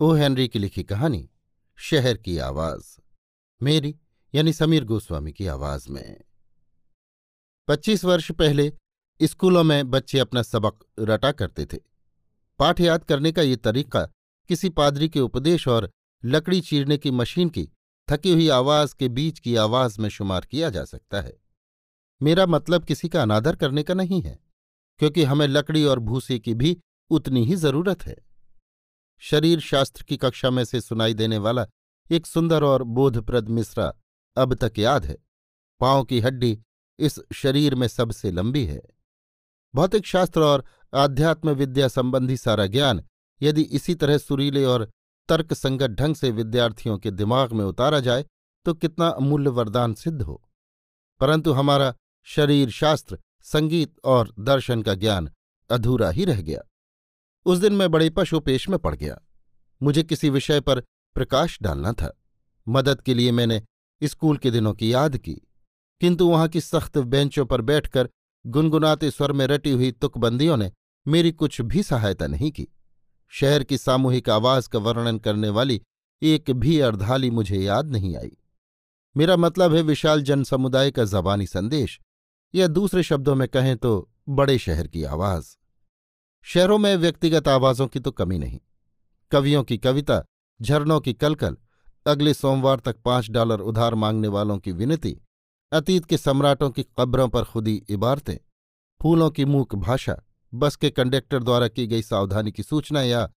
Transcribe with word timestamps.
O 0.00 0.12
Henry 0.12 0.46
की 0.48 0.58
लिखी 0.58 0.82
कहानी, 0.82 1.28
शहर 1.78 2.16
की 2.16 2.36
आवाज़, 2.38 2.84
मेरी, 3.60 3.94
यानी 4.34 4.52
समीर 4.52 4.84
गोस्वामी 4.84 5.32
की 5.32 5.46
आवाज़ 5.46 5.88
में। 5.90 6.20
पच्चीस 7.68 8.04
वर्ष 8.04 8.30
पहले 8.32 8.72
स्कूलों 9.20 9.64
में 9.64 9.90
बच्चे 9.90 10.18
अपना 10.18 10.42
सबक 10.42 10.84
रटा 11.00 11.32
करते 11.32 11.66
थे। 11.66 11.78
पाठ 12.58 12.80
याद 12.80 13.04
करने 13.04 13.32
का 13.32 13.42
ये 13.42 13.56
तरीका 13.56 14.02
किसी 14.50 14.68
पादरी 14.68 15.08
के 15.08 15.20
उपदेश 15.20 15.66
और 15.68 15.90
लकड़ी 16.24 16.60
चीरने 16.60 16.98
की 16.98 17.10
मशीन 17.10 17.48
की 17.48 17.68
थकी 18.08 18.32
हुई 18.32 18.48
आवाज़ 18.48 18.94
के 18.94 19.08
बीच 19.08 19.38
की 19.38 19.56
आवाज़ 19.56 20.00
में 20.00 20.08
शुमार 20.08 20.44
किया 20.44 20.70
जा 20.70 20.84
सकता 20.84 21.20
है। 21.20 21.36
मेरा 22.20 22.46
मतलब 22.46 22.84
किसी 22.84 23.08
का 23.08 23.22
अनादर 23.22 23.56
करने 23.56 23.82
का 23.82 23.94
नहीं 23.94 24.22
है, 24.22 24.38
क्योंकि 25.00 25.24
हमें 25.24 25.46
लकड़ी 25.48 25.84
और 25.84 25.98
भूसे 25.98 26.38
की 26.38 26.54
भी 26.54 26.76
उतनी 27.10 27.44
ही 27.44 27.56
ज़रूरत 27.56 28.06
है। 28.06 28.16
शरीर 29.18 29.60
शास्त्र 29.60 30.02
की 30.02 30.16
कक्षा 30.16 30.50
में 30.50 30.64
से 30.64 30.80
सुनाई 30.80 31.14
देने 31.14 31.38
वाला 31.38 31.66
एक 32.10 32.26
सुंदर 32.26 32.64
और 32.64 32.82
बोधप्रद 32.82 33.48
मिश्रा 33.48 33.94
अब 34.36 34.54
तक 34.54 34.72
याद 34.78 35.04
है। 35.04 35.16
पाँव 35.80 36.04
की 36.04 36.20
हड्डी 36.20 36.62
इस 36.98 37.20
शरीर 37.32 37.74
में 37.74 37.88
सबसे 37.88 38.30
लंबी 38.30 38.64
है। 38.64 38.82
भौतिक 39.74 40.06
शास्त्र 40.06 40.40
और 40.40 40.64
आध्यात्म 40.94 41.50
विद्या 41.50 41.88
संबंधी 41.88 42.36
सारा 42.36 42.66
ज्ञान 42.66 43.04
यदि 43.42 43.62
इसी 43.62 43.94
तरह 43.94 44.18
सुरीले 44.18 44.64
और 44.64 44.90
तर्कसंगत 45.28 45.90
ढंग 45.90 46.14
से 46.14 46.30
विद्यार्थियों 46.30 46.98
के 46.98 47.10
दिमाग 47.10 47.52
में 47.52 47.64
उतारा 47.64 48.00
जाए 48.00 48.24
तो 48.64 48.74
कितना 48.74 49.08
अमूल्य 49.08 49.50
वरदान 49.50 49.94
सिद्ध 49.94 50.22
हो। 50.22 50.42
परंतु 51.20 51.52
हमारा 51.52 51.94
शरीर 52.24 52.70
शास्त्र, 52.70 53.18
संगीत 53.42 53.96
और 54.04 54.34
दर्शन 54.38 54.82
का 54.82 54.94
ज्ञान 54.94 55.30
अधूरा 55.70 56.10
ही 56.10 56.24
रह 56.24 56.42
गया। 56.42 56.67
उस 57.44 57.58
दिन 57.58 57.72
मैं 57.72 57.90
बड़े 57.90 58.10
पशुपेश 58.10 58.68
में 58.68 58.78
पड़ 58.78 58.94
गया। 58.94 59.20
मुझे 59.82 60.02
किसी 60.02 60.30
विषय 60.30 60.60
पर 60.60 60.80
प्रकाश 61.14 61.58
डालना 61.62 61.92
था। 61.92 62.20
मदद 62.68 63.00
के 63.00 63.14
लिए 63.14 63.32
मैंने 63.32 63.62
स्कूल 64.04 64.36
के 64.36 64.50
दिनों 64.50 64.74
की 64.74 64.92
याद 64.92 65.16
की। 65.16 65.34
किंतु 66.00 66.28
वहाँ 66.28 66.48
की 66.48 66.60
सख्त 66.60 66.98
बेंचों 66.98 67.46
पर 67.46 67.60
बैठकर 67.60 68.08
गुनगुनाते 68.46 69.10
स्वर 69.10 69.32
में 69.32 69.46
रटी 69.46 69.70
हुई 69.70 69.92
तुकबंदियों 69.92 70.56
ने 70.56 70.72
मेरी 71.08 71.32
कुछ 71.32 71.60
भी 71.60 71.82
सहायता 71.82 72.26
नहीं 72.26 72.50
की। 72.50 72.68
शहर 73.28 73.64
की 73.64 73.78
सामूहिक 73.78 74.28
आवाज़ 74.30 74.68
का 74.68 74.78
वर्णन 74.78 75.18
करने 75.18 75.48
वाली 75.48 75.82
एक 76.22 76.50
भी 76.50 76.80
अर्धाली 76.80 77.30
मुझे 77.30 77.56
याद 77.56 77.90
नहीं 77.90 78.16
आई। 78.16 78.36
मेरा 79.16 79.36
मतलब 79.36 79.74
है 79.74 79.82
विशाल 79.82 80.22
जनसमुदाय 80.22 80.90
का 80.90 81.04
जबानी 81.04 81.46
संदेश 81.46 82.00
या 82.54 82.66
दूसरे 82.66 83.02
शब्दों 83.02 83.34
में 83.34 83.48
कहें 83.48 83.76
तो 83.76 84.10
बड़े 84.28 84.58
शहर 84.58 84.86
की 84.86 85.04
आवाज़। 85.04 85.57
शहरों 86.42 86.78
में 86.78 86.96
व्यक्तिगत 86.96 87.48
आवाजों 87.48 87.86
की 87.86 88.00
तो 88.00 88.10
कमी 88.10 88.38
नहीं। 88.38 88.60
कवियों 89.30 89.62
की 89.64 89.78
कविता, 89.78 90.22
झरनों 90.62 91.00
की 91.00 91.12
कलकल, 91.12 91.56
अगले 92.06 92.34
सोमवार 92.34 92.80
तक 92.80 92.96
पाँच 93.04 93.30
डॉलर 93.30 93.60
उधार 93.60 93.94
मांगने 93.94 94.28
वालों 94.28 94.58
की 94.58 94.72
विनती, 94.72 95.20
अतीत 95.72 96.04
के 96.04 96.18
सम्राटों 96.18 96.70
की 96.70 96.82
कब्रों 96.82 97.28
पर 97.28 97.44
खुदी 97.44 97.84
इबारतें, 97.88 98.36
फूलों 99.02 99.30
की 99.30 99.44
मूक 99.44 99.74
भाषा, 99.74 100.16
बस 100.54 100.76
के 100.76 100.90
कंडक्टर 100.90 101.42
द्वारा 101.42 101.68
की 101.68 101.86
गई 101.86 102.02
सावधानी 102.02 102.52
की 102.52 102.62
सूचना 102.62 103.02
या 103.02 103.30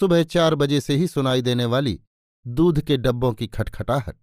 सुबह 0.00 0.22
चार 0.22 0.54
बजे 0.54 0.80
से 0.80 0.96
ही 0.96 1.06
सुनाई 1.06 1.42
देने 1.42 1.64
वाली 1.64 2.00
दूध 2.46 2.80
के 2.80 2.96
डब्बों 2.96 3.32
की 3.32 3.46
खटखटाहट। 3.46 4.16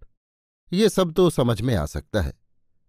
ये 0.74 0.90
सब 0.90 1.12
तो 1.12 1.30
समझ 1.30 1.62
में 1.62 1.76
आ 1.76 1.86
सकता 1.86 2.22
है। 2.22 2.34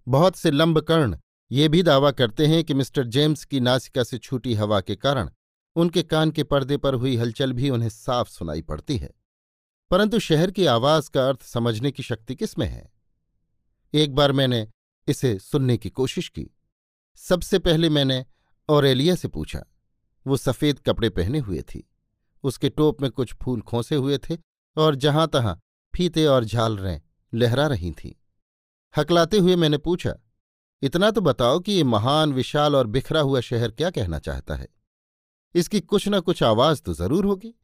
बहुत 0.08 0.36
से 0.36 0.50
लंबकर्ण 0.50 1.18
ये 1.50 1.68
भी 1.68 1.82
दावा 1.82 2.10
करते 2.10 2.46
हैं 2.46 2.64
कि 2.64 2.74
मिस्टर 2.74 3.06
जेम्स 3.06 3.44
की 3.44 3.60
नासिका 3.60 4.02
से 4.02 4.18
छूटी 4.18 4.54
हवा 4.54 4.80
के 4.80 4.96
कारण 4.96 5.30
उनके 5.76 6.02
कान 6.02 6.30
के 6.30 6.44
पर्दे 6.44 6.76
पर 6.76 6.94
हुई 6.94 7.16
हलचल 7.16 7.52
भी 7.52 7.70
उन्हें 7.70 7.88
साफ़ 7.88 8.30
सुनाई 8.30 8.62
पड़ती 8.62 8.96
है। 8.96 9.10
परंतु 9.90 10.18
शहर 10.18 10.50
की 10.50 10.66
आवाज़ 10.66 11.10
का 11.10 11.28
अर्थ 11.28 11.42
समझने 11.42 11.90
की 11.90 12.02
शक्ति 12.02 12.34
किसमें 12.34 12.66
है? 12.66 12.92
एक 13.94 14.14
बार 14.14 14.32
मैंने 14.32 14.68
इसे 15.08 15.38
सुनने 15.38 15.76
की 15.76 15.90
कोशिश 15.90 16.28
की। 16.28 16.56
सबसे 17.16 17.58
पहले 17.58 17.88
मैंने 17.88 18.26
औरेलिया 18.68 19.14
से 19.14 19.28
पूछा। 19.28 19.64
वो 20.26 20.36
सफ़ेद 20.36 20.78
कपड़े 20.78 21.10
पहने 21.10 21.38
हुए 21.38 21.62
थी। 21.62 21.90
उसके 22.42 22.68
टोप 22.68 23.02
में 23.02 23.10
कुछ 23.10 23.34
फूल 23.34 23.60
खोसे 23.60 23.94
हुए 23.94 24.18
थे 24.18 24.38
और 24.76 24.94
जहाँ 24.94 25.28
तहां 25.28 25.54
फीते 25.96 26.26
और 26.26 26.44
झालरें 26.44 27.00
लहरा 27.34 27.66
रही 27.66 27.92
थीं। 27.92 28.12
हकलाते 28.96 29.38
हुए 29.38 29.56
मैंने 29.56 29.78
पूछा 29.78 30.14
इतना 30.82 31.10
तो 31.10 31.20
बताओ 31.20 31.58
कि 31.58 31.72
ये 31.72 31.84
महान, 31.84 32.32
विशाल 32.32 32.76
और 32.76 32.86
बिखरा 32.86 33.20
हुआ 33.20 33.40
शहर 33.40 33.70
क्या 33.70 33.90
कहना 33.90 34.18
चाहता 34.18 34.54
है? 34.54 34.68
इसकी 35.54 35.80
कुछ 35.80 36.08
न 36.08 36.20
कुछ 36.20 36.42
आवाज़ 36.42 36.82
तो 36.82 36.94
ज़रूर 36.94 37.24
होगी। 37.24 37.54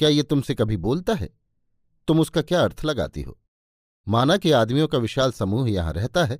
क्या 0.00 0.08
ये 0.08 0.22
तुमसे 0.22 0.54
कभी 0.54 0.76
बोलता 0.76 1.14
है? 1.14 1.28
तुम 2.08 2.20
उसका 2.20 2.42
क्या 2.42 2.62
अर्थ 2.62 2.84
लगाती 2.84 3.22
हो? 3.22 3.38
माना 4.06 4.36
कि 4.36 4.50
आदमियों 4.50 4.88
का 4.88 4.98
विशाल 4.98 5.32
समूह 5.32 5.70
यहाँ 5.70 5.92
रहता 5.92 6.24
है, 6.24 6.38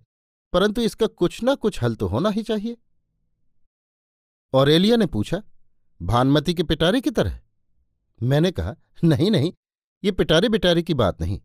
परंतु 0.52 0.82
इसका 0.82 1.06
कुछ 1.06 1.40
न 1.44 1.54
कुछ 1.54 1.82
हल 1.82 1.94
तो 1.94 2.06
होना 2.06 2.28
ही 2.28 2.42
चाहिए। 2.42 2.76
औरेलिया 4.52 4.96
ने 4.96 5.06
पूछा, 5.06 5.42
भानमती 6.00 6.54
के 6.54 6.62
पिटारे 6.62 7.00
की 7.00 7.10
तरह? 7.10 7.38
मैंने 8.20 8.50
कहा, 8.50 8.74
नहीं 9.04 9.30
नहीं, 9.30 9.52
ये 10.02 10.12
पिटारे 10.12 10.48
बिटारे 10.48 10.82
की 10.82 10.94
बात 10.94 11.20
नहीं। 11.20 11.40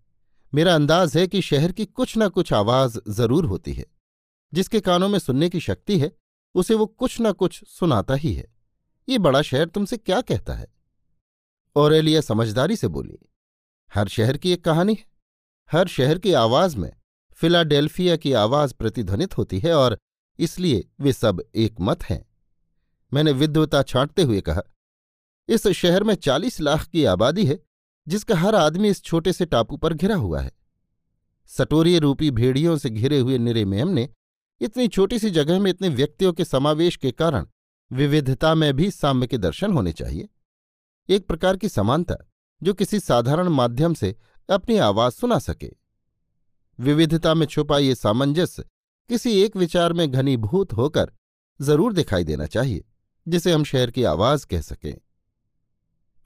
मेरा 0.53 0.75
अंदाज 0.75 1.17
है 1.17 1.27
कि 1.27 1.41
शहर 1.41 1.71
की 1.71 1.85
कुछ 1.85 2.17
न 2.17 2.29
कुछ 2.29 2.53
आवाज़ 2.53 2.99
ज़रूर 3.09 3.45
होती 3.45 3.73
है। 3.73 3.85
जिसके 4.55 4.79
कानों 4.79 5.09
में 5.09 5.19
सुनने 5.19 5.49
की 5.49 5.59
शक्ति 5.59 5.99
है, 5.99 6.11
उसे 6.55 6.73
वो 6.73 6.85
कुछ 6.85 7.17
न 7.21 7.31
कुछ 7.31 7.63
सुनाता 7.69 8.13
ही 8.13 8.33
है। 8.33 8.53
ये 9.09 9.17
बड़ा 9.17 9.41
शहर 9.41 9.66
तुमसे 9.66 9.97
क्या 9.97 10.21
कहता 10.21 10.53
है? 10.53 10.67
ओरेलिया 11.75 12.21
समझदारी 12.21 12.75
से 12.75 12.88
बोली, 12.88 13.17
हर 13.91 14.07
शहर 14.07 14.38
की 14.38 14.51
एक 14.51 14.63
कहानी 14.63 14.94
है। 14.94 15.05
हर 15.69 15.88
शहर 15.88 16.19
की 16.19 16.33
आवाज़ 16.33 16.77
में 16.77 16.91
फिलाडेल्फिया 17.33 18.15
की 18.15 18.33
आवाज़ 18.33 18.73
प्रतिध्वनित 18.73 19.38
होती 19.38 19.59
है 19.59 19.73
और 19.73 19.97
इसलिए 20.39 20.88
वे 20.99 21.13
सब 21.13 21.44
एक 21.55 21.75
मत 21.81 22.03
हैं। 22.03 22.25
मैंने 23.13 23.31
विद्वता 23.31 23.81
छांटते 23.83 24.21
हुए 24.21 24.41
कहा, 24.41 24.61
इस 25.49 25.67
शहर 25.67 26.03
में 26.03 26.15
चालीस 26.15 26.59
लाख 26.61 26.88
की 26.88 27.03
आबादी 27.05 27.45
है, 27.45 27.59
जिसका 28.07 28.35
हर 28.35 28.55
आदमी 28.55 28.89
इस 28.89 29.03
छोटे 29.03 29.33
से 29.33 29.45
टापू 29.45 29.77
पर 29.77 29.94
घिरा 29.94 30.15
हुआ 30.15 30.41
है। 30.41 30.51
सटोरिय 31.50 32.00
रूपी 32.00 32.31
भेड़ियों 32.31 32.77
से 32.77 32.89
घिरे 32.89 33.19
हुए 33.19 33.38
निरे 33.38 33.65
मेम 33.65 33.88
ने 33.88 34.09
इतनी 34.62 34.88
छोटी 34.88 35.19
सी 35.19 35.30
जगह 35.30 35.60
में 35.60 35.69
इतने 35.72 35.90
व्यक्तियों 35.90 36.34
के 36.34 36.46
समावेश 36.46 36.96
के 36.96 37.12
कारण 37.12 37.46
विविधता 37.92 38.54
में 38.56 38.74
भी 38.74 38.90
साम्य 38.92 39.28
के 39.28 39.38
दर्शन 39.38 39.74
होने 39.74 39.92
चाहिए। 39.92 40.28
एक 41.10 41.28
प्रकार 41.28 41.57
की 41.57 41.69
समानता 41.69 42.16
जो 42.62 42.74
किसी 42.74 43.00
साधारण 43.00 43.48
माध्यम 43.50 43.94
से 43.94 44.16
अपनी 44.50 44.78
आवाज़ 44.78 45.13
सुना 45.13 45.40
सके। 45.40 45.72
विविधता 46.80 47.34
में 47.34 47.46
छुपा 47.46 47.78
ये 47.78 47.96
सामंजस्य 47.96 48.63
किसी 49.10 49.40
एक 49.42 49.56
विचार 49.57 49.94
में 49.94 50.10
घनीभूत 50.12 50.74
होकर 50.74 51.12
ज़रूर 51.60 51.94
दिखाई 51.94 52.24
देना 52.24 52.46
चाहिए, 52.46 52.84
जिसे 53.28 53.52
हम 53.52 53.63
शहर 53.63 53.92
की 53.92 54.04
आवाज़ 54.04 54.46
कह 54.48 54.62
सकें। 54.62 54.96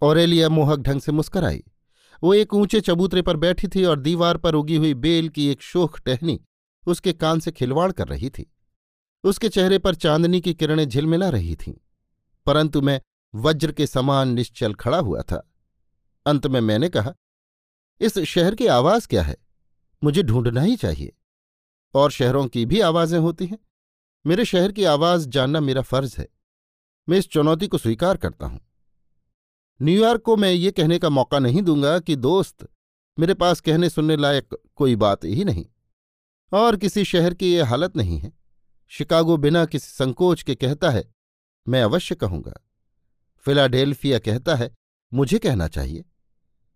औरेलिया 0.02 0.50
मोहक 0.50 0.80
ढंग 0.80 1.02
से 1.02 1.12
मुस्कराई। 1.12 1.64
वो 2.24 2.34
एक 2.34 2.54
ऊँचे 2.54 2.82
चबूतरे 2.82 3.22
पर 3.22 3.38
बैठी 3.38 3.68
थी 3.68 3.84
और 3.84 4.00
दीवार 4.00 4.38
पर 4.38 4.56
उगी 4.56 4.76
हुई 4.76 4.94
बेल 4.94 5.30
की 5.30 5.48
एक 5.48 5.62
शोख 5.62 6.00
टहनी 6.00 6.40
उसके 6.88 7.14
कान 7.14 7.40
से 7.40 7.52
खिलवाड़ 7.52 7.92
कर 7.92 8.08
रही 8.08 8.30
थी। 8.30 8.52
उसके 9.24 9.50
चेहरे 9.50 9.78
पर 9.80 9.96
चांदनी 9.96 10.42
की 10.42 10.54
किरणें 10.54 10.86
झिलमिला 10.86 11.30
रही 11.30 11.56
थीं, 11.56 11.74
परंतु 12.46 12.82
मैं 12.82 13.02
वज्र 13.36 13.72
के 13.72 13.88
समान 13.88 14.30
निश्चल 14.30 14.74
खड़ा 14.74 14.98
हुआ 14.98 15.22
था। 15.22 15.52
अंत 16.26 16.48
में 16.48 16.62
मैंने 16.62 16.90
कहा, 16.90 17.14
इस 18.02 18.20
शहर 18.20 18.56
की 18.56 18.68
आवाज़ 18.68 19.08
क्या 19.08 19.24
है? 19.24 19.38
मुझे 20.04 20.24
ढूंढना 20.24 20.62
ही 20.62 20.76
चाहिए। 20.76 21.16
और 21.94 22.12
शहरों 22.12 22.48
की 22.48 22.66
भी 22.66 22.80
आवाज़ें 22.80 23.20
होती 23.20 23.46
हैं। 23.46 23.60
मेरे 24.28 24.46
शहर 24.46 24.72
की 24.72 24.84
आवाज़ 24.84 25.30
जानना 25.30 25.60
मेरा 25.60 25.82
फ़र्ज़ 25.82 26.16
है। 26.18 26.28
मैं 27.10 27.18
इस 27.18 27.28
चुनौती 27.30 27.68
को 27.68 27.78
स्वीकार 27.78 28.18
करता 28.18 28.46
हूँ। 28.46 28.60
न्यूयॉर्क 29.82 30.22
को 30.22 30.36
मैं 30.38 30.52
ये 30.52 30.72
कहने 30.72 31.00
का 31.00 31.10
मौका 31.10 31.40
नहीं 31.40 31.62
दूँगा 31.62 32.00
कि 32.00 32.16
दोस्त 32.16 32.68
मेरे 33.20 33.34
पास 33.34 33.62
कहने 33.62 33.90
सुनने 33.90 34.18
लायक 34.18 34.56
कोई 34.76 34.96
बात 34.96 35.26
ही 35.26 35.44
नहीं। 35.44 35.66
और 36.54 36.78
किसी 36.78 37.06
शहर 37.06 37.34
की 37.34 37.54
ये 37.54 37.62
हालत 37.62 37.98
नहीं 37.98 38.20
है। 38.20 38.34
शिकागो 38.88 39.38
बिना 39.38 39.66
किसी 39.66 39.88
संकोच 39.88 40.44
के 40.44 40.56
कहता 40.56 40.90
है, 40.90 41.12
मैं 41.68 41.84
अवश्य 41.84 42.16
कहूँगा। 42.16 42.68
फिलाडेल्फिया 43.38 44.20
कहता 44.20 44.56
है, 44.56 44.76
मुझे 45.14 45.40
कहना 45.40 45.68
चाहिए। 45.68 46.06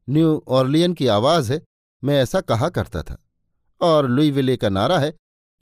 न्यू 0.09 0.45
ऑर्लियन 0.47 0.93
की 0.93 1.07
आवाज़ 1.07 1.53
है, 1.53 1.61
मैं 2.03 2.21
ऐसा 2.21 2.41
कहा 2.41 2.69
करता 2.69 3.03
था। 3.03 3.23
और 3.81 4.07
लुई 4.07 4.31
विले 4.31 4.57
का 4.57 4.69
नारा 4.69 4.99
है, 4.99 5.11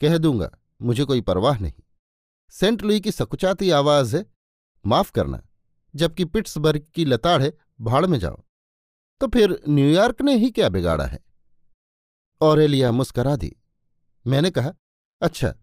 कह 0.00 0.18
दूँगा, 0.18 0.58
मुझे 0.82 1.04
कोई 1.04 1.20
परवाह 1.20 1.58
नहीं। 1.58 1.72
सेंट 2.50 2.82
लुई 2.82 3.00
की 3.00 3.12
सकुचाती 3.12 3.70
आवाज़ 3.70 4.16
है, 4.16 4.26
माफ़ 4.86 5.12
करना, 5.12 5.46
जबकि 5.96 6.24
पिट्सबर्ग 6.24 6.86
की 6.94 7.04
लताड़ 7.04 7.42
है, 7.42 7.58
भाड़ 7.80 8.06
में 8.06 8.18
जाओ। 8.18 8.42
तो 9.20 9.28
फिर 9.28 9.62
न्यूयॉर्क 9.68 10.22
ने 10.22 10.36
ही 10.36 10.50
क्या 10.50 10.68
बिगाड़ा 10.68 11.06
है? 11.06 11.20
ऑरेलिया 12.40 12.92
मुस्करा 12.92 13.36
दी। 13.36 13.56
मैंने 14.24 14.50
कहा 14.50 14.72
अच्छा 15.22 15.54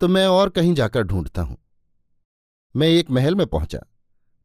तो 0.00 0.08
मैं 0.08 0.26
और 0.26 0.48
कहीं 0.48 0.74
जाकर 0.74 1.02
ढूंढता 1.02 1.42
हूँ। 1.42 1.56
मैं 2.74 2.88
एक 2.88 3.10
महल 3.10 3.34
में 3.34 3.46
पहुँचा। 3.46 3.78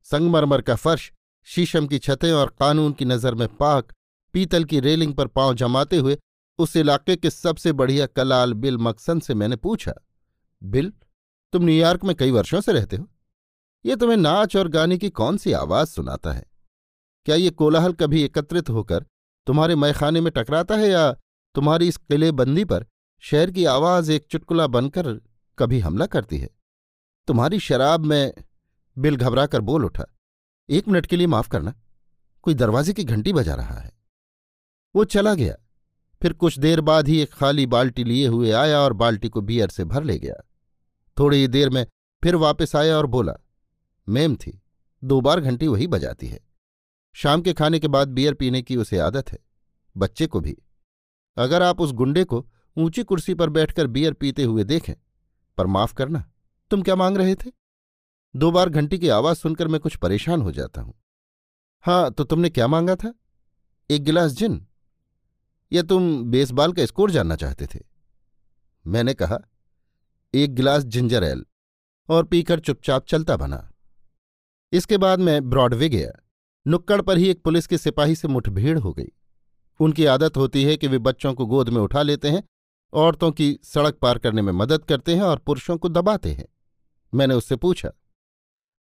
संगमरमर 0.05 0.61
का 0.61 0.75
फर्श, 0.75 1.11
शीशम 1.47 1.87
की 1.87 1.99
छतें 1.99 2.31
और 2.31 2.55
कानून 2.59 2.93
की 2.93 3.05
नज़र 3.05 3.35
में 3.35 3.47
पाक, 3.47 3.93
पीतल 4.33 4.63
की 4.63 4.79
रेलिंग 4.79 5.13
पर 5.13 5.27
पाँव 5.27 5.53
जमाते 5.53 5.97
हुए 5.97 6.17
उस 6.59 6.75
इलाके 6.75 7.15
के 7.15 7.29
सबसे 7.29 7.71
बढ़िया 7.71 8.05
कलाल 8.05 8.53
बिल 8.53 8.77
मकसन 8.77 9.19
से 9.19 9.33
मैंने 9.33 9.55
पूछा, 9.55 9.93
बिल, 10.61 10.91
तुम 11.53 11.63
न्यूयॉर्क 11.63 12.03
में 12.03 12.15
कई 12.15 12.31
वर्षों 12.31 12.61
से 12.61 12.71
रहते 12.71 12.95
हो? 12.95 13.07
ये 13.85 13.95
तुम्हें 13.95 14.17
नाच 14.17 14.55
और 14.55 14.67
गाने 14.67 14.97
की 14.97 15.09
कौन 15.09 15.37
सी 15.37 15.51
आवाज़ 15.51 15.89
सुनाता 15.89 16.31
है? 16.31 16.45
क्या 17.25 17.35
ये 17.35 17.49
कोलाहल 17.49 17.93
कभी 17.93 18.23
एकत्रित 18.23 18.69
होकर 18.69 19.05
तुम्हारे 19.47 19.75
मैखाने 19.75 20.21
में 20.21 20.31
टकराता 20.35 20.75
है 20.75 20.89
या 20.89 21.11
तुम्हारी 21.55 21.87
इस 21.87 21.97
किलेबंदी 21.97 22.65
पर 22.65 22.85
शहर 23.23 23.51
की 23.51 23.65
आवाज़ 23.65 24.11
एक 24.11 24.25
चुटकुला 24.25 24.65
बनकर 24.67 25.13
कभी 25.57 25.79
हमला 25.79 26.05
करती 26.05 26.37
है। 26.37 26.49
तुम्हारी 27.27 27.59
शराब 27.59 28.05
में 28.05 28.33
बिल 28.97 29.15
घबरा 29.15 29.45
कर 29.45 29.61
बोल 29.61 29.85
उठा। 29.85 30.05
एक 30.69 30.87
मिनट 30.87 31.05
के 31.05 31.17
लिए 31.17 31.27
माफ़ 31.27 31.49
करना, 31.49 31.73
कोई 32.41 32.53
दरवाजे 32.53 32.93
की 32.93 33.03
घंटी 33.03 33.33
बजा 33.33 33.55
रहा 33.55 33.79
है। 33.79 33.91
वो 34.95 35.03
चला 35.05 35.33
गया, 35.33 35.55
फिर 36.21 36.33
कुछ 36.33 36.59
देर 36.59 36.81
बाद 36.81 37.07
ही 37.07 37.19
एक 37.19 37.33
खाली 37.33 37.65
बाल्टी 37.65 38.03
लिए 38.03 38.27
हुए 38.27 38.51
आया 38.51 38.79
और 38.79 38.93
बाल्टी 38.93 39.29
को 39.29 39.41
बियर 39.41 39.69
से 39.69 39.85
भर 39.85 40.03
ले 40.03 40.19
गया। 40.19 40.35
थोड़ी 41.17 41.47
देर 41.47 41.69
में 41.69 41.85
फिर 42.23 42.35
वापस 42.35 42.75
आया 42.75 42.97
और 42.97 43.05
बोला, 43.05 43.33
मेम 44.07 44.35
थी, 44.35 44.61
दो 45.03 45.21
बार 45.21 45.39
घंटी 45.39 45.67
वही 45.67 45.87
बजाती 45.87 46.27
है। 46.27 46.39
शाम 47.15 47.41
के 47.41 47.53
खाने 47.53 47.79
के 47.79 47.87
बाद 47.87 48.07
बियर 48.07 48.33
पीने 48.33 48.61
की 48.61 48.77
उसे 48.77 48.99
आदत 48.99 49.31
है, 49.31 49.39
बच्चे 49.95 50.27
को 50.27 50.39
भी। 50.39 50.57
अगर 51.37 51.63
आप 51.63 51.81
उस 51.81 51.91
गुंडे 51.91 52.23
को 52.23 52.47
ऊँची 52.77 53.03
कुर्सी 53.03 53.33
पर 53.33 53.49
बैठकर 53.49 53.87
बियर 53.87 54.13
पीते 54.13 54.43
हुए 54.43 54.63
देखें। 54.63 54.93
पर 55.57 55.65
माफ़ 55.65 55.93
करना, 55.93 56.31
तुम 56.69 56.81
क्या 56.81 56.95
मांग 56.95 57.17
रहे 57.17 57.35
थे? 57.35 57.51
दो 58.35 58.51
बार 58.51 58.69
घंटी 58.69 58.99
की 58.99 59.09
आवाज़ 59.09 59.37
सुनकर 59.37 59.67
मैं 59.67 59.79
कुछ 59.79 59.95
परेशान 59.95 60.41
हो 60.41 60.51
जाता 60.51 60.81
हूँ। 60.81 60.93
हाँ 61.81 62.11
तो 62.11 62.23
तुमने 62.23 62.49
क्या 62.49 62.67
मांगा 62.67 62.95
था? 62.95 63.13
एक 63.89 64.03
गिलास 64.03 64.31
जिन। 64.31 64.67
या 65.73 65.81
तुम 65.81 66.23
बेसबॉल 66.23 66.73
का 66.73 66.85
स्कोर 66.85 67.11
जानना 67.11 67.35
चाहते 67.35 67.67
थे? 67.67 67.79
मैंने 68.87 69.13
कहा, 69.13 69.39
एक 70.33 70.55
गिलास 70.55 70.83
जिंजर 70.83 71.23
एल 71.23 71.45
और 72.09 72.23
पीकर 72.23 72.59
चुपचाप 72.59 73.05
चलता 73.05 73.37
बना। 73.37 73.71
इसके 74.71 74.97
बाद 74.97 75.19
मैं 75.19 75.49
ब्रॉडवे 75.49 75.89
गया। 75.89 76.11
नुक्कड़ 76.67 77.01
पर 77.01 77.17
ही 77.17 77.29
एक 77.29 77.43
पुलिस 77.43 77.67
के 77.67 77.77
सिपाही 77.77 78.15
से 78.15 78.27
मुठभेड़ 78.27 78.79
हो 78.79 78.93
गई। 78.93 79.07
उनकी 79.79 80.05
आदत 80.05 80.37
होती 80.37 80.63
है 80.63 80.77
कि 80.77 80.87
वे 80.87 80.97
बच्चों 80.97 81.33
को 81.33 81.45
गोद 81.45 81.69
में 81.69 81.81
उठा 81.81 82.01
लेते 82.01 82.29
हैं 82.29 82.43
औरतों 82.93 83.31
की 83.31 83.57
सड़क 83.63 83.97
पार 84.01 84.17
करने 84.17 84.41
में 84.41 84.51
मदद 84.53 84.83
करते 84.85 85.15
हैं 85.15 85.21
और 85.23 85.37
पुरुषों 85.39 85.77
को 85.77 85.89
दबाते 85.89 86.31
हैं। 86.31 86.45
मैंने 87.13 87.33
उससे 87.33 87.55
पूछा, 87.55 87.89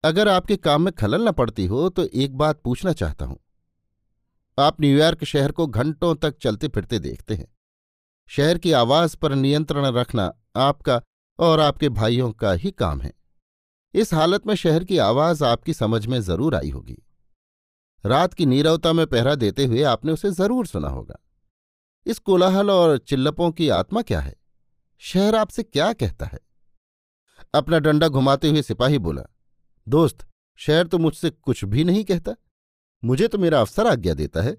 अगर 0.04 0.28
आपके 0.28 0.56
काम 0.58 0.82
में 0.82 0.92
खलल 0.94 1.28
न 1.28 1.32
पड़ती 1.32 1.66
हो 1.66 1.88
तो 1.88 2.04
एक 2.04 2.36
बात 2.36 2.60
पूछना 2.60 2.92
चाहता 2.94 3.24
हूँ। 3.24 3.38
आप 4.58 4.80
न्यूयॉर्क 4.80 5.24
शहर 5.24 5.52
को 5.52 5.66
घंटों 5.66 6.14
तक 6.16 6.36
चलते 6.38 6.68
फिरते 6.68 6.98
देखते 6.98 7.34
हैं। 7.34 7.46
शहर 8.30 8.58
की 8.58 8.72
आवाज़ 8.74 9.16
पर 9.16 9.34
नियंत्रण 9.34 9.86
रखना 9.92 10.32
आपका 10.58 11.00
और 11.38 11.60
आपके 11.60 11.88
भाइयों 11.90 12.30
का 12.32 12.52
ही 12.52 12.70
काम 12.72 13.00
है। 13.00 13.12
इस 13.94 14.12
हालत 14.14 14.46
में 14.46 14.54
शहर 14.54 14.84
की 14.84 14.98
आवाज़ 15.00 15.44
आपकी 15.44 15.74
समझ 15.74 16.06
में 16.06 16.20
ज़रूर 16.20 16.54
आई 16.54 16.70
होगी। 16.70 16.96
रात 18.04 18.34
की 18.34 18.46
नीरवता 18.46 18.92
में 18.92 19.06
पहरा 19.06 19.34
देते 19.36 19.64
हुए 19.64 19.82
आपने 19.84 20.12
उसे 20.12 20.30
ज़रूर 20.32 20.66
सुना 20.66 20.88
होगा। 20.88 21.18
इस 22.06 22.18
कोलाहल 22.18 22.70
और 22.70 22.98
चिल्लपों 22.98 23.52
की 23.52 23.68
आत्मा 23.68 24.02
क्या 24.02 24.20
है? 24.20 24.36
शहर 24.98 25.34
आपसे 25.34 25.62
क्या 25.62 25.92
कहता 25.92 26.26
है? 26.26 26.38
अपना 27.54 27.78
डंडा 27.78 28.08
घुमाते 28.08 28.48
हुए 28.48 28.62
सिपाही 28.62 28.98
बोला, 28.98 29.22
दोस्त, 29.88 30.26
शहर 30.56 30.86
तो 30.86 30.98
मुझसे 30.98 31.30
कुछ 31.30 31.64
भी 31.64 31.84
नहीं 31.84 32.04
कहता। 32.04 32.32
मुझे 33.04 33.28
तो 33.28 33.38
मेरा 33.38 33.60
अफसर 33.60 33.86
आज्ञा 33.86 34.14
देता 34.14 34.42
है। 34.42 34.52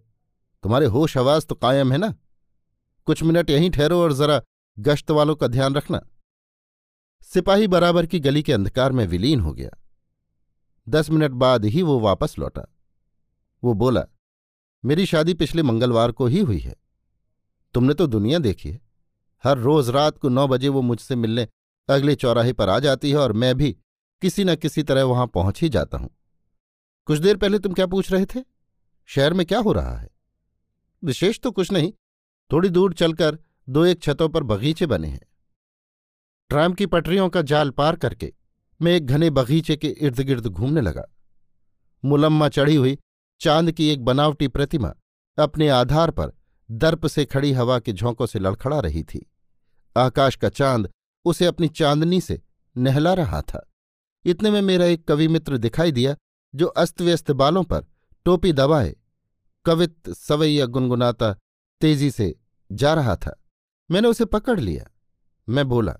तुम्हारे 0.64 0.86
होश 0.86 1.18
आवाज़ 1.18 1.46
तो 1.46 1.56
कायम 1.56 1.92
है 1.92 1.98
ना? 1.98 2.16
कुछ 3.06 3.24
मिनट 3.24 3.50
यहीं 3.50 3.70
ठहरो 3.70 4.02
और 4.02 4.14
जरा 4.14 4.42
गश्त 4.80 5.12
वालों 5.12 5.36
का 5.36 5.48
ध्यान 5.48 5.76
रखना। 5.76 6.08
सिपाही 7.24 7.68
बराबर 7.68 8.06
की 8.06 8.20
गली 8.20 8.44
के 8.44 8.54
अंधकार 8.54 8.92
में 8.92 9.08
विलीन 9.08 9.40
हो 9.40 9.54
गया। 9.54 9.70
दस 10.90 11.10
मिनट 11.10 11.32
बाद 11.32 11.66
ही 11.66 11.82
वो 11.82 12.00
वापस 12.00 12.40
लौटा। 12.40 12.76
वो 13.64 13.74
बोला, 13.74 14.06
मेरी 14.86 15.06
शादी 15.06 15.34
पिछले 15.34 15.64
मंगलवार 15.64 16.12
को 16.12 16.26
ही 16.26 16.40
हुई 16.40 16.60
है। 16.60 16.83
तुमने 17.74 17.94
तो 17.94 18.08
दुनिया 18.08 18.40
देखी 18.40 18.70
है। 18.70 18.82
हर 19.44 19.58
रोज 19.58 19.90
रात 19.90 20.18
को 20.18 20.30
नौ 20.30 20.48
बजे 20.48 20.70
वो 20.70 20.82
मुझसे 20.82 21.16
मिलने 21.16 21.48
अगले 21.90 22.16
चौराहे 22.16 22.54
पर 22.54 22.70
आ 22.70 22.80
जाती 22.80 23.12
है 23.12 23.18
और 23.18 23.34
मैं 23.34 23.56
भी 23.56 23.72
किसी 24.22 24.44
न 24.44 24.56
किसी 24.56 24.84
तरह 24.84 25.04
वहाँ 25.04 25.28
पहुँच 25.28 25.62
ही 25.62 25.70
जाता 25.70 25.98
हूँ। 25.98 26.10
कुछ 27.06 27.20
देर 27.20 27.38
पहले 27.38 27.60
तुम 27.60 27.74
क्या 27.74 27.86
पूछ 27.88 28.12
रहे 28.12 28.26
थे? 28.26 28.44
शहर 29.06 29.34
में 29.34 29.46
क्या 29.46 29.60
हो 29.60 29.74
रहा 29.74 29.98
है? 29.98 30.10
विशेष 31.04 31.40
तो 31.40 31.52
कुछ 31.52 31.72
नहीं, 31.72 31.94
थोड़ी 32.52 32.70
दूर 32.70 32.94
चलकर 32.94 33.38
दो 33.70 33.86
एक 33.86 34.02
छतों 34.02 34.30
पर 34.30 34.44
बगीचे 34.44 34.86
बने 34.86 35.08
हैं। 35.08 35.22
ट्राम 36.50 36.74
की 36.74 36.86
पटरियों 36.86 37.30
का 37.30 37.42
जाल 37.42 37.70
पार 37.70 37.96
करके 37.96 38.34
मैं 38.82 38.92
एक 38.92 39.06
घने 39.06 39.30
बगीचे 39.30 39.76
के 39.76 39.88
इर्द 39.88 40.20
गिर्द 40.20 40.48
घूमने 40.48 40.82
लगा। 40.82 41.06
मुलम्मा 42.06 42.50
चढ़ी 42.50 42.76
हुई 42.76 42.98
चाँद 43.42 43.72
की 43.72 43.90
एक 43.90 44.04
बनावटी 44.06 44.48
प्रतिमा 44.48 44.94
अपने 45.38 45.70
आधार 45.70 46.12
पर 46.12 46.32
दर्प 46.72 47.08
से 47.08 47.26
खड़ी 47.26 47.52
हवा 47.52 47.80
के 47.80 47.94
झोंकों 47.94 48.26
से 48.26 48.40
लड़खड़ा 48.40 48.80
रही 48.80 49.04
थी। 49.04 49.32
आकाश 49.98 50.36
का 50.36 50.50
चाँद 50.50 50.90
उसे 51.26 51.46
अपनी 51.46 51.68
चांदनी 51.68 52.22
से 52.22 52.42
नहला 52.78 53.14
रहा 53.14 53.42
था। 53.42 53.70
इतने 54.26 54.52
में 54.52 54.62
मेरा 54.62 54.86
एक 54.86 55.08
कवि 55.08 55.28
मित्र 55.28 55.58
दिखाई 55.58 55.92
दिया, 55.92 56.16
जो 56.56 56.68
अस्त 56.68 57.02
व्यस्त 57.02 57.32
बालों 57.32 57.64
पर 57.64 57.86
टोपी 58.26 58.54
दबाए, 58.54 58.96
कवित, 59.66 60.10
सवैया 60.10 60.66
गुनगुनाता 60.66 61.38
तेज़ी 61.82 62.12
से 62.12 62.36
जा 62.72 62.94
रहा 62.94 63.16
था। 63.16 63.44
मैंने 63.92 64.08
उसे 64.08 64.26
पकड़ 64.26 64.60
लिया। 64.60 64.86
मैं 65.50 65.70
बोला 65.70 65.98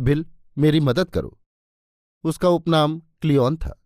बिल 0.00 0.26
मेरी 0.58 0.80
मदद 0.80 1.10
करो। 1.10 1.38
उसका 2.24 2.48
उपनाम 2.48 3.02
क्लियोन 3.20 3.56
था। 3.56 3.82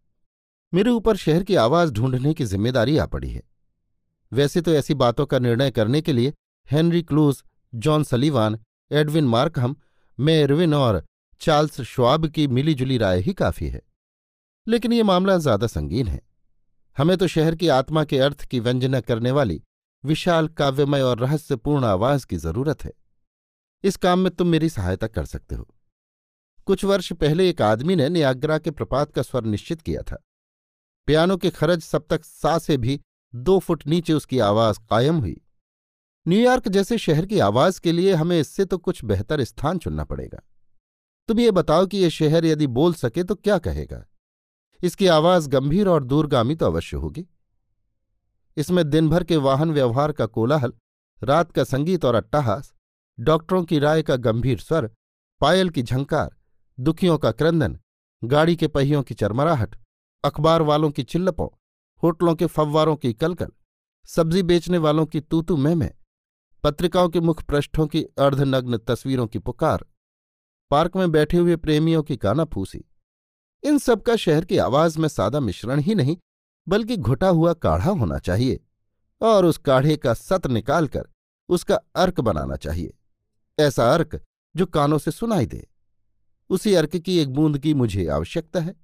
मेरे 0.75 0.91
ऊपर 0.91 1.17
शहर 1.17 1.43
की 1.43 1.55
आवाज़ 1.55 1.93
ढूँढने 1.93 2.35
की 2.35 2.45
ज़िम्मेदारी 2.45 2.99
आ 2.99 3.07
पड़ी 3.07 3.31
है। 3.31 3.43
वैसे 4.33 4.61
तो 4.61 4.73
ऐसी 4.73 4.95
बातों 4.95 5.27
का 5.27 5.39
निर्णय 5.39 5.71
करने 5.71 6.01
के 6.01 6.13
लिए 6.13 6.33
Henry 6.67 7.03
Clews 7.03 7.43
John 7.75 8.05
Sullivan, 8.05 8.59
Edwin 8.91 9.25
Markham 9.25 9.77
मेयरविन 10.19 10.75
और 10.75 11.05
चार्ल्स 11.41 11.81
श्वाब 11.81 12.27
की 12.27 12.47
मिलीजुली 12.49 12.99
राय 12.99 13.21
ही 13.21 13.33
काफ़ी 13.33 13.69
है। 13.69 13.83
लेकिन 14.67 14.93
ये 14.93 15.03
मामला 15.03 15.37
ज़्यादा 15.39 15.67
संगीन 15.67 16.09
है। 16.09 16.21
हमें 16.97 17.17
तो 17.17 17.27
शहर 17.27 17.55
की 17.55 17.69
आत्मा 17.69 18.05
के 18.05 18.19
अर्थ 18.19 18.45
की 18.45 18.61
व्यंजना 18.61 19.01
करने 19.01 19.31
वाली 19.31 19.63
विशाल, 20.05 20.49
काव्यमय 20.49 21.01
और 21.01 21.19
रहस्यपूर्ण 21.19 21.85
आवाज़ 21.85 22.27
की 22.27 22.37
ज़रूरत 22.37 22.85
है। 22.85 22.93
इस 23.85 23.97
काम 23.97 24.19
में 24.19 24.31
तुम 24.35 24.49
मेरी 24.49 24.69
सहायता 24.69 25.07
कर 25.07 25.25
सकते 25.25 25.55
हो। 25.55 25.69
कुछ 26.67 26.85
वर्ष 26.85 27.13
पहले 27.13 27.49
एक 27.51 27.63
आदमी 27.63 27.97
ने 27.97 28.09
नियाग्रा 28.09 28.59
के 28.59 28.71
प्रपात 28.71 29.13
का 29.13 29.23
स्वर 29.23 29.45
निश्चित 29.45 29.83
किया 29.83 30.03
था। 30.03 30.23
पियानो 31.09 31.37
के 31.37 31.51
खरज 31.51 31.95
तक 32.11 32.25
सा 32.25 32.59
से 32.59 32.77
भी 32.77 33.01
दो 33.35 33.59
फुट 33.59 33.87
नीचे 33.87 34.13
उसकी 34.13 34.39
आवाज़ 34.39 34.79
कायम 34.91 35.17
हुई। 35.17 35.41
न्यूयॉर्क 36.27 36.69
जैसे 36.69 36.99
शहर 36.99 37.27
की 37.27 37.39
आवाज़ 37.39 37.81
के 37.81 37.93
लिए 37.93 38.15
हमें 38.15 38.41
इससे 38.41 38.65
तो 38.65 38.79
कुछ 38.79 39.05
बेहतर 39.05 39.45
स्थान 39.45 39.79
चुनना 39.79 40.05
पड़ेगा। 40.05 40.39
तुम 41.29 41.41
ये 41.41 41.51
बताओ 41.51 41.87
कि 41.87 41.99
यह 41.99 42.09
शहर 42.09 42.45
यदि 42.45 42.67
बोल 42.67 42.95
सके 42.95 43.25
तो 43.25 43.35
क्या 43.35 43.59
कहेगा? 43.59 44.05
इसकी 44.85 45.07
आवाज़ 45.07 45.49
गंभीर 45.49 45.89
और 45.89 46.05
दूरगामी 46.05 46.55
तो 46.55 46.67
अवश्य 46.67 46.97
होगी। 46.97 47.27
इसमें 48.57 48.91
दिन 48.91 49.09
भर 49.09 49.25
के 49.25 49.37
वाहन 49.37 49.71
व्यवहार 49.71 50.13
का 50.13 50.27
कोलाहल, 50.27 50.73
रात 51.23 51.53
का 51.53 51.65
संगीत 51.65 52.05
और 52.05 52.15
अट्टहास, 52.15 52.75
डॉक्टरों 53.21 53.65
की 53.65 53.79
राय 53.79 54.03
का 54.03 54.17
गंभीर 54.17 54.59
स्वर, 54.59 54.91
पायल 55.41 55.71
की 55.71 55.83
झंकार, 55.83 56.37
दुखियों 56.79 57.19
का 57.19 57.31
क्रंदन, 57.31 57.79
गाड़ी 58.25 58.57
के 58.57 58.69
पहियों 58.69 59.03
की 59.03 59.15
चरमराहट, 59.15 59.77
अखबार 60.25 60.63
वालों 60.63 60.91
की 60.91 61.03
चिल्लपों 61.03 61.49
होटलों 62.03 62.35
के 62.35 62.47
फव्वारों 62.47 62.97
की 62.97 63.13
कलकल, 63.13 63.49
सब्ज़ी 64.07 64.43
बेचने 64.43 64.79
वालों 64.79 65.07
की 65.07 65.21
तूतू 65.21 65.57
में 65.57 65.95
पत्रिकाओं 66.63 67.09
के 67.09 67.21
मुख 67.21 67.43
पृष्ठों 67.43 67.87
की 67.87 68.03
अर्धनग्न 68.03 68.79
तस्वीरों 68.79 69.27
की 69.27 69.39
पुकार, 69.39 69.87
पार्क 70.71 70.97
में 70.97 71.11
बैठे 71.11 71.37
हुए 71.37 71.57
प्रेमियों 71.57 72.03
की 72.03 72.17
काना 72.17 72.45
फूसी। 72.45 72.85
इन 73.63 73.79
सब 73.79 74.03
का 74.03 74.17
शहर 74.17 74.45
की 74.45 74.59
आवाज़ 74.59 74.99
में 74.99 75.09
सादा 75.09 75.41
मिश्रण 75.41 75.81
ही 75.81 75.95
नहीं, 75.95 76.17
बल्कि 76.69 76.97
घुटा 76.97 77.29
हुआ 77.29 77.53
काढ़ा 77.53 77.91
होना 77.91 78.19
चाहिए 78.19 78.61
और 79.23 79.45
उस 79.45 79.59
काढ़े 79.59 79.97
का 79.97 80.15
सत 80.15 80.47
निकालकर 80.47 81.09
उसका 81.49 81.75
अर्क 81.75 82.21
बनाना 82.21 82.57
चाहिए। 82.57 82.99
ऐसा 83.59 83.95
अर्क 83.95 84.25
जो 84.57 84.67
कानों 84.67 84.99
से 84.99 85.11
सुनाई 85.11 85.47
दे। 85.47 85.69
उसी 86.51 86.75
अर्क 86.75 86.97
की 86.97 87.19
एक 87.19 87.31
बूंद 87.31 87.59
की 87.59 87.75
मुझे 87.75 88.07
आवश्यकता 88.07 88.61
है। 88.61 88.77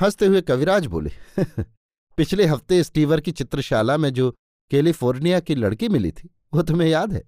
हँसते 0.00 0.26
हुए 0.26 0.40
कविराज 0.40 0.86
बोले 0.86 1.10
पिछले 2.18 2.46
हफ़्ते 2.46 2.82
स्टीवर 2.84 3.20
की 3.20 3.32
चित्रशाला 3.32 3.96
में 3.96 4.10
जो 4.10 4.30
कैलिफ़ोर्निया 4.70 5.38
की 5.40 5.54
लड़की 5.54 5.88
मिली 5.88 6.10
थी, 6.10 6.28
वो 6.54 6.62
तुम्हें 6.62 6.88
याद 6.88 7.12
है? 7.12 7.22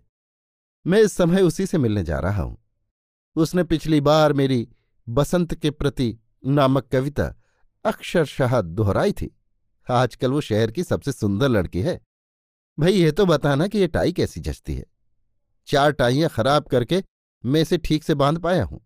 मैं 0.86 1.00
इस 1.00 1.12
समय 1.12 1.42
उसी 1.42 1.66
से 1.66 1.78
मिलने 1.78 2.02
जा 2.04 2.18
रहा 2.18 2.42
हूँ। 2.42 2.56
उसने 3.36 3.64
पिछली 3.64 4.00
बार 4.00 4.32
मेरी 4.32 4.68
बसंत 5.08 5.54
के 5.54 5.70
प्रति 5.70 6.16
नामक 6.46 6.88
कविता 6.92 7.26
अक्षरशाह 7.84 8.60
दोहराई 8.60 9.12
थी। 9.12 9.30
आजकल 9.86 10.32
वो 10.32 10.40
शहर 10.40 10.70
की 10.70 10.84
सबसे 10.84 11.12
सुंदर 11.12 11.48
लड़की 11.48 11.80
है। 11.80 11.98
भाई 12.78 12.92
ये 12.92 13.12
तो 13.12 13.26
बताना 13.26 13.66
कि 13.66 13.78
ये 13.78 13.86
टाई 13.88 14.12
कैसी 14.12 14.40
जचती 14.40 14.74
है। 14.74 14.84
चार 15.68 15.92
टाइयाँ 15.92 16.30
खराब 16.30 16.66
करके 16.66 17.02
मैं 17.44 17.60
इसे 17.62 17.78
ठीक 17.78 18.04
से 18.04 18.14
बाँध 18.14 18.38
पाया 18.38 18.64
हूँ। 18.64 18.80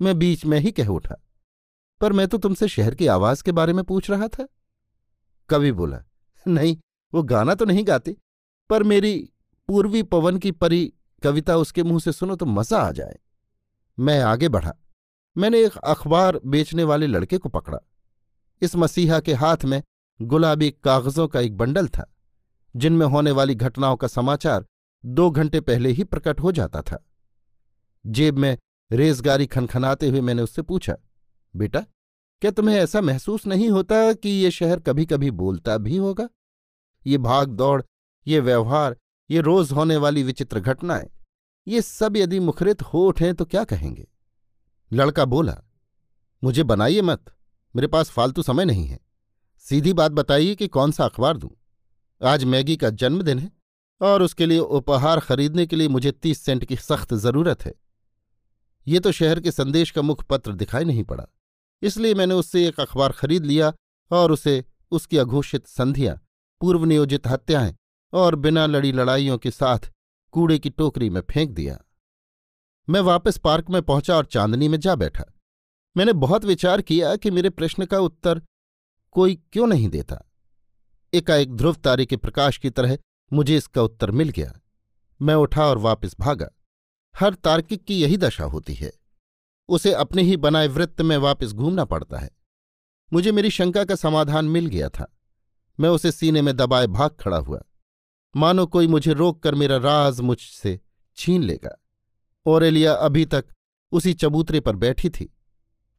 मैं 0.00 0.18
बीच 0.18 0.44
में 0.44 0.58
ही 0.58 0.72
कह 0.72 0.88
उठा, 0.88 1.16
पर 2.00 2.12
मैं 2.12 2.28
तो 2.28 2.38
तुमसे 2.38 2.68
शहर 2.68 2.94
की 2.94 3.06
आवाज़ 3.06 3.42
के 3.42 3.52
बारे 3.52 3.72
में 3.72 3.82
पूछ 3.84 4.10
रहा 4.10 4.28
था। 4.28 4.46
कवि 5.50 5.72
बोला, 5.72 6.02
नहीं, 6.46 6.76
वो 7.12 7.22
गाना 7.22 7.54
तो 7.54 7.64
नहीं 7.64 7.86
गाती, 7.86 8.16
पर 8.70 8.82
मेरी 8.82 9.14
पूर्वी 9.68 10.02
पवन 10.02 10.38
की 10.38 10.50
परी 10.52 10.92
कविता 11.22 11.56
उसके 11.56 11.82
मुँह 11.82 12.00
से 12.00 12.12
सुनो 12.12 12.36
तो 12.36 12.46
मज़ा 12.46 12.78
आ 12.78 12.90
जाए। 12.92 13.18
मैं 13.98 14.20
आगे 14.22 14.48
बढ़ा। 14.48 14.72
मैंने 15.36 15.60
एक 15.60 15.76
अखबार 15.76 16.40
बेचने 16.46 16.84
वाले 16.84 17.06
लड़के 17.06 17.38
को 17.38 17.48
पकड़ा। 17.48 17.78
इस 18.62 18.76
मसीहा 18.76 19.18
के 19.20 19.34
हाथ 19.34 19.64
में 19.64 19.82
गुलाबी 20.20 20.70
कागजों 20.84 21.26
का 21.28 21.40
एक 21.40 21.56
बंडल 21.56 21.88
था, 21.88 22.12
जिनमें 22.74 23.06
होने 23.06 23.30
वाली 23.30 23.54
घटनाओं 23.54 23.96
का 23.96 24.08
समाचार 24.08 24.64
दो 25.04 25.30
घंटे 25.30 25.60
पहले 25.60 25.90
ही 25.90 26.04
प्रकट 26.04 26.40
हो 26.40 26.52
जाता 26.52 26.82
था। 26.82 27.04
जेब 28.04 28.38
में 28.38 28.56
रेजगारी 28.90 29.46
खनखनाते 29.46 30.08
हुए 30.08 30.20
मैंने 30.20 30.42
उससे 30.42 30.62
पूछा, 30.62 30.96
बेटा 31.54 31.84
क्या 32.42 32.50
तुम्हें 32.50 32.76
ऐसा 32.76 33.00
महसूस 33.00 33.46
नहीं 33.46 33.68
होता 33.68 34.12
कि 34.12 34.28
ये 34.28 34.50
शहर 34.50 34.80
कभी 34.80 35.04
कभी 35.06 35.30
बोलता 35.30 35.76
भी 35.78 35.96
होगा? 35.96 36.28
ये 37.06 37.18
भाग 37.18 37.48
दौड़, 37.48 37.82
ये 38.26 38.40
व्यवहार, 38.40 38.96
ये 39.30 39.40
रोज 39.40 39.70
होने 39.72 39.96
वाली 39.96 40.22
विचित्र 40.22 40.60
घटनाएँ, 40.60 41.08
ये 41.66 41.82
सब 41.82 42.16
यदि 42.16 42.38
मुखरित 42.40 42.82
हो 42.82 43.06
उठें 43.06 43.34
तो 43.34 43.44
क्या 43.44 43.64
कहेंगे? 43.64 44.06
लड़का 44.92 45.24
बोला, 45.24 45.56
मुझे 46.42 46.62
बनाइए 46.62 47.02
मत, 47.02 47.24
मेरे 47.74 47.86
पास 47.86 48.10
फालतू 48.10 48.42
समय 48.42 48.64
नहीं 48.64 48.86
है। 48.86 48.98
सीधी 49.64 49.92
बात 49.92 50.12
बताइए 50.12 50.54
कि 50.54 50.68
कौन 50.68 50.92
सा 50.92 51.04
अखबार 51.04 51.36
दूँ? 51.36 51.50
आज 52.20 52.44
मैगी 52.44 52.76
का 52.76 52.90
जन्मदिन 52.90 53.38
है 53.38 53.50
और 54.00 54.22
उसके 54.22 54.46
लिए 54.46 54.58
उपहार 54.58 55.20
खरीदने 55.20 55.66
के 55.66 55.76
लिए 55.76 55.88
मुझे 55.88 56.12
तीस 56.12 56.40
सेंट 56.40 56.64
की 56.64 56.76
सख्त 56.76 57.14
ज़रूरत 57.16 57.64
है। 57.64 57.74
ये 58.86 59.00
तो 59.00 59.12
शहर 59.12 59.40
के 59.40 59.50
संदेश 59.50 59.90
का 59.90 60.02
मुख 60.02 60.24
पत्र 60.24 60.52
दिखाई 60.52 60.84
नहीं 60.84 61.04
पड़ा। 61.04 61.26
इसलिए 61.82 62.14
मैंने 62.14 62.34
उससे 62.34 62.68
एक 62.68 62.80
अखबार 62.80 63.12
खरीद 63.12 63.44
लिया 63.44 63.72
और 64.10 64.32
उसे, 64.32 64.64
उसकी 64.90 65.16
अघोषित 65.16 65.66
संधियाँ 65.66 66.20
पूर्व 66.60 66.84
नियोजित 66.84 67.26
हत्याएँ 67.26 67.76
और 68.12 68.34
बिना 68.34 68.66
लड़ी 68.66 68.92
लड़ाइयों 68.92 69.38
के 69.38 69.50
साथ 69.50 69.78
कूड़े 70.32 70.58
की 70.58 70.70
टोकरी 70.70 71.10
में 71.10 71.20
फेंक 71.20 71.50
दिया। 71.50 71.78
मैं 72.88 73.00
वापस 73.00 73.38
पार्क 73.38 73.70
में 73.70 73.82
पहुँचा 73.82 74.16
और 74.16 74.24
चांदनी 74.24 74.68
में 74.68 74.80
जा 74.80 74.94
बैठा। 74.94 75.24
मैंने 75.96 76.12
बहुत 76.12 76.44
विचार 76.44 76.82
किया 76.82 77.16
कि 77.16 77.30
मेरे 77.30 77.50
प्रश्न 77.50 77.84
का 77.84 77.98
उत्तर 77.98 78.42
कोई 79.10 79.34
क्यों 79.52 79.66
नहीं 79.66 79.88
देता। 79.88 80.30
एकाएक 81.14 81.56
ध्रुव 81.56 81.74
तारे 81.74 82.06
के 82.06 82.16
प्रकाश 82.16 82.58
की 82.58 82.70
तरह 82.70 82.98
मुझे 83.32 83.56
इसका 83.56 83.82
उत्तर 83.82 84.10
मिल 84.10 84.28
गया। 84.28 84.60
मैं 85.22 85.34
उठा 85.34 85.66
और 85.66 85.78
वापस 85.78 86.16
भागा। 86.20 86.50
हर 87.16 87.34
तार्किक 87.34 87.84
की 87.84 88.00
यही 88.00 88.16
दशा 88.16 88.44
होती 88.44 88.74
है। 88.74 88.92
उसे 89.68 89.92
अपने 89.92 90.22
ही 90.22 90.36
बनाए 90.36 90.66
वृत्त 90.66 91.00
में 91.00 91.16
वापस 91.16 91.52
घूमना 91.52 91.84
पड़ता 91.84 92.18
है। 92.18 92.30
मुझे 93.12 93.32
मेरी 93.32 93.50
शंका 93.50 93.84
का 93.84 93.94
समाधान 93.94 94.44
मिल 94.44 94.66
गया 94.66 94.88
था। 94.88 95.16
मैं 95.80 95.88
उसे 95.88 96.12
सीने 96.12 96.42
में 96.42 96.56
दबाए 96.56 96.86
भाग 96.86 97.10
खड़ा 97.20 97.36
हुआ। 97.36 97.62
मानो 98.36 98.66
कोई 98.66 98.86
मुझे 98.86 99.12
रोक 99.12 99.42
कर 99.42 99.54
मेरा 99.54 99.76
राज 99.76 100.20
मुझसे 100.20 100.80
छीन 101.16 101.42
लेगा। 101.42 101.82
ओरेलिया 102.46 102.94
अभी 102.94 103.24
तक 103.24 103.44
उसी 103.92 104.14
चबूतरे 104.14 104.60
पर 104.60 104.76
बैठी 104.76 105.10
थी। 105.10 105.36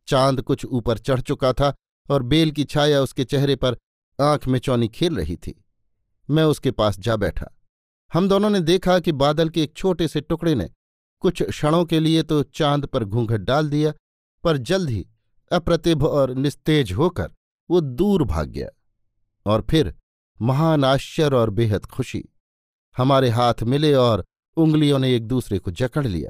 चाँद 0.08 0.42
कुछ 0.42 0.66
ऊपर 0.66 0.98
चढ़ 0.98 1.22
चुका 1.22 1.54
था 1.54 1.76
और 2.12 2.24
बेल 2.24 2.52
की 2.52 2.64
छाया 2.64 3.02
उसके 3.02 3.24
चेहरे 3.24 3.56
पर 3.56 3.78
आँख 4.22 4.48
में 4.48 4.60
चौनी 4.60 4.88
खेल 4.88 5.16
रही 5.16 5.36
थी। 5.36 5.66
मैं 6.30 6.44
उसके 6.44 6.72
पास 6.72 7.00
जा 7.00 7.16
बैठा। 7.16 7.60
हम 8.14 8.30
दोनों 8.30 8.50
ने 8.50 8.60
देखा 8.60 9.00
कि 9.00 9.12
बादल 9.12 9.50
के 9.50 9.64
एक 9.64 9.74
छोटे 9.74 10.08
से 10.08 10.22
टुकड़े 10.22 10.56
ने 10.56 10.70
कुछ 11.22 11.42
क्षणों 11.44 11.84
के 11.86 12.00
लिए 12.00 12.24
तो 12.24 12.42
चाँद 12.44 12.86
पर 12.86 13.04
घूंघट 13.04 13.42
डाल 13.42 13.70
दिया, 13.70 13.94
पर 14.44 14.58
जल्द 14.58 14.90
ही 14.90 15.06
अप्रतिभ 15.52 16.04
और 16.04 16.34
निस्तेज 16.34 16.92
होकर 16.92 17.32
वो 17.70 17.82
दूर 17.82 18.24
भाग 18.24 18.50
गया 18.50 18.70
और 19.46 19.66
फिर 19.70 19.94
महान 20.42 20.84
आश्चर्य 20.84 21.36
और 21.36 21.50
बेहद 21.50 21.86
खुशी 21.86 22.24
हमारे 22.98 23.30
हाथ 23.30 23.64
मिले 23.64 23.94
और 23.94 24.26
उंगलियों 24.58 25.00
ने 25.00 25.16
एक 25.16 25.28
दूसरे 25.28 25.60
को 25.60 25.72
जकड़ 25.72 26.06
लिया। 26.08 26.30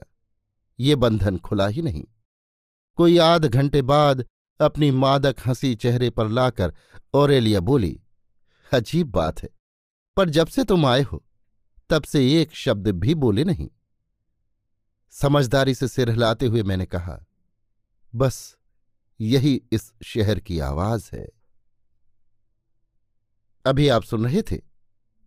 ये 0.79 0.95
बंधन 0.95 1.37
खुला 1.37 1.67
ही 1.67 1.81
नहीं। 1.81 2.03
कोई 2.97 3.17
आध 3.17 3.45
घंटे 3.45 3.81
बाद 3.81 4.25
अपनी 4.59 4.91
मादक 4.91 5.35
हँसी 5.47 5.73
चेहरे 5.75 6.09
पर 6.09 6.27
लाकर 6.27 6.73
ओरेलिया 7.13 7.59
बोली, 7.59 7.99
अजीब 8.71 9.07
बात 9.07 9.41
है, 9.43 9.49
पर 10.17 10.29
जब 10.29 10.47
से 10.47 10.63
तुम 10.63 10.85
आए 10.85 11.01
हो, 11.01 11.23
तब 11.89 12.03
से 12.03 12.41
एक 12.41 12.55
शब्द 12.55 12.87
भी 12.87 13.15
बोले 13.15 13.43
नहीं। 13.43 13.69
समझदारी 15.11 15.75
से 15.75 15.87
सिर 15.87 16.09
हिलाते 16.09 16.45
हुए 16.45 16.63
मैंने 16.63 16.85
कहा, 16.85 17.25
बस 18.15 18.57
यही 19.21 19.61
इस 19.71 19.93
शहर 20.03 20.39
की 20.39 20.59
आवाज़ 20.59 21.09
है। 21.13 21.29
अभी 23.65 23.87
आप 23.87 24.03
सुन 24.03 24.23
रहे 24.23 24.41
थे 24.41 24.61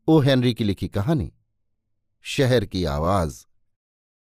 ओ. 0.08 0.20
हेनरी 0.20 0.54
की 0.54 0.64
लिखी 0.64 0.88
कहानी, 0.88 1.32
शहर 2.22 2.64
की 2.64 2.84
आवाज़, 2.84 3.46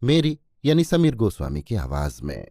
मेरी 0.02 0.38
यानी 0.64 0.84
समीर 0.84 1.14
गोस्वामी 1.14 1.62
की 1.62 1.74
आवाज़ 1.74 2.22
में। 2.22 2.48